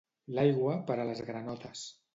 [0.37, 1.89] L'aigua, per a les granotes.